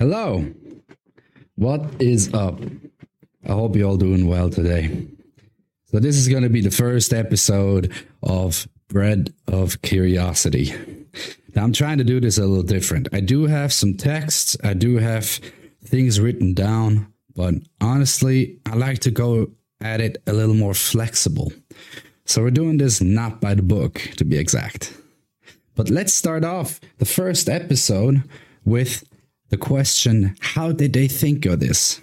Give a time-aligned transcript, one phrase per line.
[0.00, 0.46] Hello.
[1.56, 2.58] What is up?
[3.46, 5.06] I hope you're all doing well today.
[5.90, 10.72] So, this is going to be the first episode of Bread of Curiosity.
[11.54, 13.08] Now, I'm trying to do this a little different.
[13.12, 15.38] I do have some texts, I do have
[15.84, 19.50] things written down, but honestly, I like to go
[19.82, 21.52] at it a little more flexible.
[22.24, 24.96] So, we're doing this not by the book, to be exact.
[25.74, 28.22] But let's start off the first episode
[28.64, 29.04] with
[29.50, 32.00] the question how did they think of this?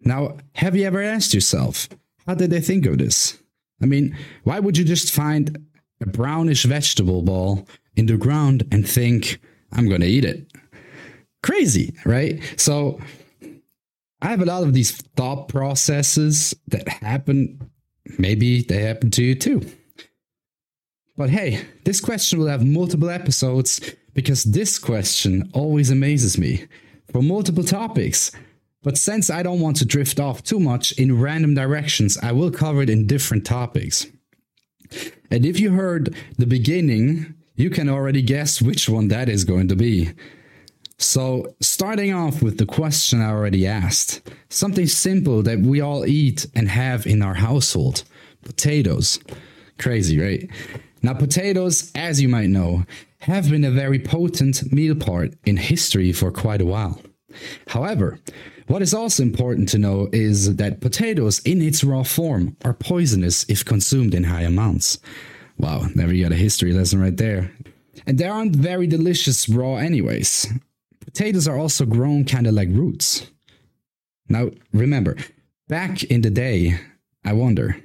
[0.00, 1.88] Now, have you ever asked yourself,
[2.26, 3.38] how did they think of this?
[3.82, 5.66] I mean, why would you just find
[6.00, 9.40] a brownish vegetable ball in the ground and think,
[9.72, 10.52] I'm going to eat it?
[11.42, 12.42] Crazy, right?
[12.56, 13.00] So,
[14.20, 17.70] I have a lot of these thought processes that happen.
[18.18, 19.60] Maybe they happen to you too.
[21.16, 23.80] But hey, this question will have multiple episodes
[24.14, 26.66] because this question always amazes me
[27.12, 28.30] for multiple topics.
[28.82, 32.50] But since I don't want to drift off too much in random directions, I will
[32.50, 34.06] cover it in different topics.
[35.30, 39.68] And if you heard the beginning, you can already guess which one that is going
[39.68, 40.12] to be.
[40.98, 46.46] So, starting off with the question I already asked something simple that we all eat
[46.54, 48.04] and have in our household
[48.42, 49.18] potatoes.
[49.78, 50.48] Crazy, right?
[51.02, 52.84] Now, potatoes, as you might know,
[53.24, 57.00] have been a very potent meal part in history for quite a while.
[57.68, 58.20] However,
[58.66, 63.44] what is also important to know is that potatoes in its raw form are poisonous
[63.48, 64.98] if consumed in high amounts.
[65.56, 67.50] Wow, never got a history lesson right there.
[68.06, 70.46] And they aren't very delicious raw, anyways.
[71.00, 73.26] Potatoes are also grown kind of like roots.
[74.28, 75.16] Now, remember,
[75.68, 76.78] back in the day,
[77.24, 77.76] I wonder,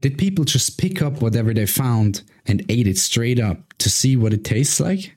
[0.00, 4.16] did people just pick up whatever they found and ate it straight up to see
[4.16, 5.16] what it tastes like?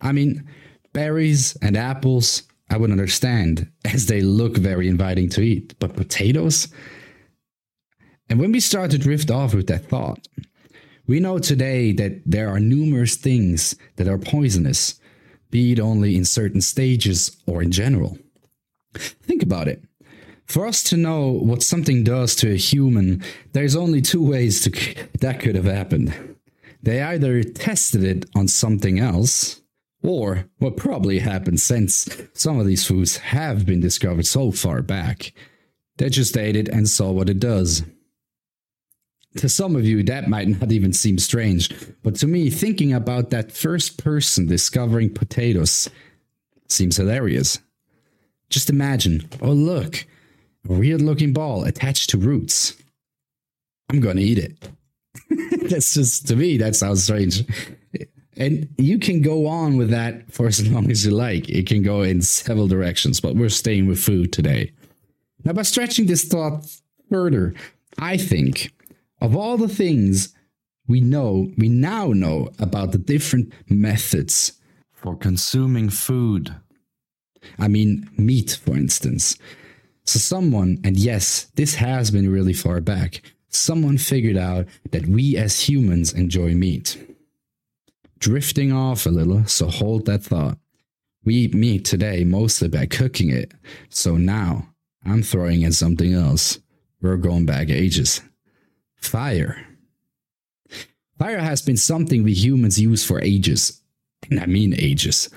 [0.00, 0.48] I mean,
[0.92, 6.68] berries and apples, I would understand as they look very inviting to eat, but potatoes?
[8.28, 10.26] And when we start to drift off with that thought,
[11.06, 14.98] we know today that there are numerous things that are poisonous,
[15.50, 18.16] be it only in certain stages or in general.
[18.94, 19.84] Think about it.
[20.46, 23.22] For us to know what something does to a human,
[23.52, 24.70] there's only two ways to,
[25.20, 26.36] that could have happened.
[26.82, 29.62] They either tested it on something else,
[30.02, 35.32] or what probably happened since some of these foods have been discovered so far back,
[35.96, 37.84] they just ate it and saw what it does.
[39.38, 41.70] To some of you, that might not even seem strange,
[42.02, 45.88] but to me, thinking about that first person discovering potatoes
[46.68, 47.58] seems hilarious.
[48.50, 50.04] Just imagine, oh look,
[50.66, 52.74] weird looking ball attached to roots.
[53.90, 54.68] I'm gonna eat it.
[55.70, 57.44] that's just to me, that sounds strange.
[58.36, 61.48] And you can go on with that for as long as you like.
[61.48, 64.72] It can go in several directions, but we're staying with food today.
[65.44, 66.66] Now, by stretching this thought
[67.10, 67.54] further,
[67.98, 68.72] I think
[69.20, 70.34] of all the things
[70.88, 74.52] we know, we now know about the different methods
[74.92, 76.54] for consuming food.
[77.58, 79.38] I mean, meat, for instance.
[80.04, 85.36] So, someone, and yes, this has been really far back, someone figured out that we
[85.36, 86.98] as humans enjoy meat.
[88.18, 90.58] Drifting off a little, so hold that thought.
[91.24, 93.52] We eat meat today mostly by cooking it,
[93.88, 94.68] so now
[95.04, 96.58] I'm throwing in something else.
[97.00, 98.20] We're going back ages.
[98.96, 99.66] Fire.
[101.18, 103.82] Fire has been something we humans use for ages.
[104.30, 105.28] And I mean ages.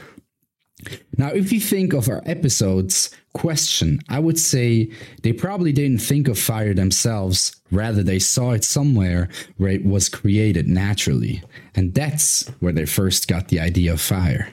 [1.18, 4.92] Now, if you think of our episodes question, I would say
[5.24, 10.10] they probably didn't think of fire themselves, rather, they saw it somewhere where it was
[10.10, 11.42] created naturally.
[11.76, 14.50] And that's where they first got the idea of fire.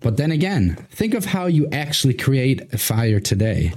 [0.00, 3.72] But then again, think of how you actually create a fire today.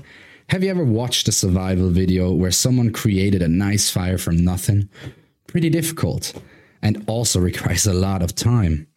[0.50, 4.90] Have you ever watched a survival video where someone created a nice fire from nothing?
[5.48, 6.34] Pretty difficult,
[6.82, 8.88] and also requires a lot of time.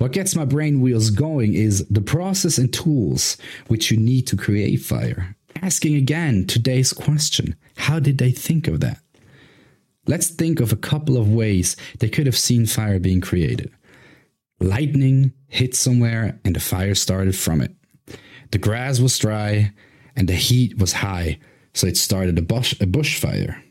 [0.00, 3.36] What gets my brain wheels going is the process and tools
[3.68, 5.36] which you need to create fire.
[5.60, 9.02] Asking again today's question how did they think of that?
[10.06, 13.70] Let's think of a couple of ways they could have seen fire being created.
[14.58, 17.74] Lightning hit somewhere and the fire started from it.
[18.52, 19.70] The grass was dry
[20.16, 21.40] and the heat was high,
[21.74, 23.62] so it started a bush, a bushfire.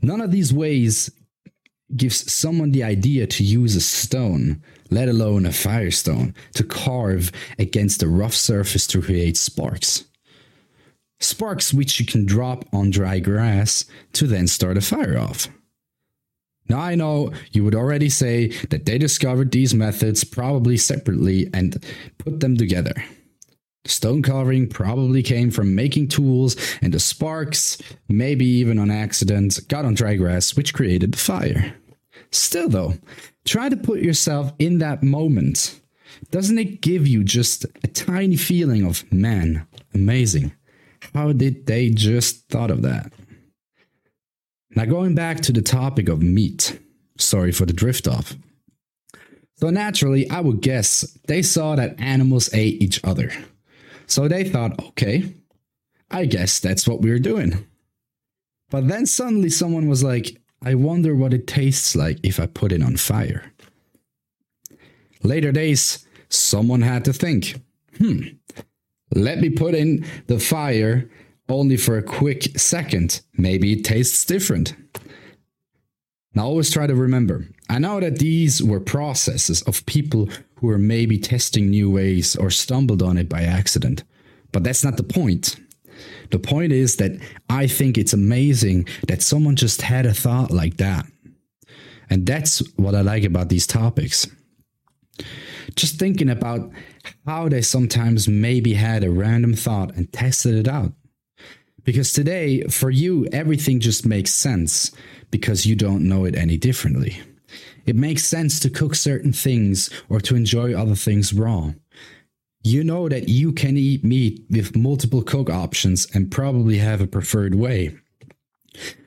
[0.00, 1.10] None of these ways
[1.96, 8.02] gives someone the idea to use a stone, let alone a firestone, to carve against
[8.02, 10.04] a rough surface to create sparks.
[11.20, 15.48] Sparks which you can drop on dry grass to then start a fire off.
[16.68, 21.82] Now, I know you would already say that they discovered these methods probably separately and
[22.18, 22.92] put them together.
[23.84, 29.60] The stone carving probably came from making tools, and the sparks, maybe even on accident,
[29.68, 31.74] got on dry grass, which created the fire.
[32.30, 32.94] Still, though,
[33.44, 35.80] try to put yourself in that moment.
[36.30, 40.52] Doesn't it give you just a tiny feeling of, man, amazing?
[41.14, 43.12] How did they just thought of that?
[44.70, 46.78] Now, going back to the topic of meat,
[47.16, 48.34] sorry for the drift off.
[49.56, 53.32] So, naturally, I would guess they saw that animals ate each other.
[54.06, 55.34] So they thought, okay,
[56.10, 57.66] I guess that's what we're doing.
[58.70, 62.72] But then suddenly someone was like, I wonder what it tastes like if I put
[62.72, 63.52] it on fire.
[65.22, 67.60] Later days, someone had to think,
[67.96, 68.22] hmm,
[69.14, 71.08] let me put in the fire
[71.48, 73.20] only for a quick second.
[73.36, 74.74] Maybe it tastes different.
[76.34, 80.78] Now, always try to remember I know that these were processes of people who were
[80.78, 84.04] maybe testing new ways or stumbled on it by accident.
[84.52, 85.56] But that's not the point.
[86.30, 87.12] The point is that
[87.48, 91.06] I think it's amazing that someone just had a thought like that.
[92.10, 94.26] And that's what I like about these topics.
[95.74, 96.70] Just thinking about
[97.26, 100.92] how they sometimes maybe had a random thought and tested it out.
[101.84, 104.90] Because today, for you, everything just makes sense
[105.30, 107.20] because you don't know it any differently.
[107.86, 111.72] It makes sense to cook certain things or to enjoy other things raw.
[112.68, 117.06] You know that you can eat meat with multiple cook options and probably have a
[117.06, 117.96] preferred way.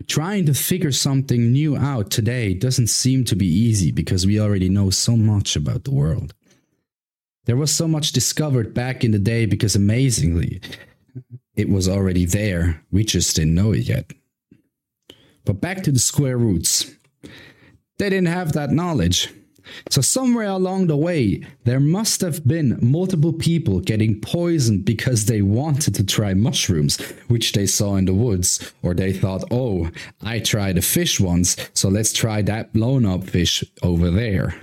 [0.07, 4.67] Trying to figure something new out today doesn't seem to be easy because we already
[4.67, 6.33] know so much about the world.
[7.45, 10.59] There was so much discovered back in the day because amazingly,
[11.55, 12.81] it was already there.
[12.91, 14.11] We just didn't know it yet.
[15.45, 16.95] But back to the square roots.
[17.99, 19.31] They didn't have that knowledge.
[19.89, 25.41] So, somewhere along the way, there must have been multiple people getting poisoned because they
[25.41, 29.89] wanted to try mushrooms, which they saw in the woods, or they thought, oh,
[30.21, 34.55] I tried a fish once, so let's try that blown up fish over there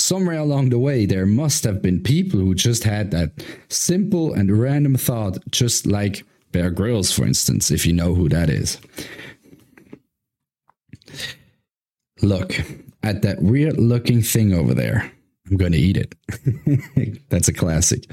[0.00, 3.32] somewhere along the way, there must have been people who just had that
[3.68, 8.50] simple and random thought, just like Bear Grylls, for instance, if you know who that
[8.50, 8.78] is.
[12.22, 12.54] Look
[13.02, 15.10] at that weird looking thing over there.
[15.50, 16.14] I'm going to eat it.
[17.28, 18.04] That's a classic.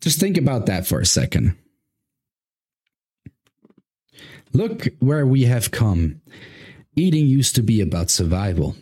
[0.00, 1.56] Just think about that for a second.
[4.52, 6.20] Look where we have come.
[6.96, 8.76] Eating used to be about survival,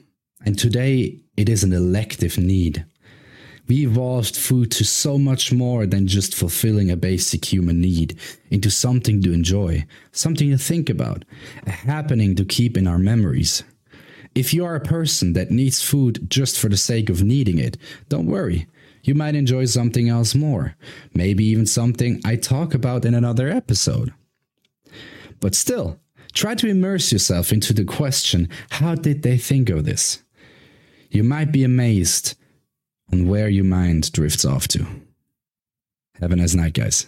[0.45, 2.87] and today it is an elective need.
[3.69, 8.17] We evolved food to so much more than just fulfilling a basic human need,
[8.51, 11.25] into something to enjoy, something to think about,
[11.67, 13.65] a happening to keep in our memories.
[14.37, 17.79] If you are a person that needs food just for the sake of needing it,
[18.11, 18.67] don't worry.
[19.03, 20.77] You might enjoy something else more,
[21.15, 24.13] maybe even something I talk about in another episode.
[25.41, 25.99] But still,
[26.35, 30.23] try to immerse yourself into the question how did they think of this?
[31.11, 32.37] You might be amazed
[33.11, 34.87] on where your mind drifts off to.
[36.21, 37.07] Have a nice night, guys.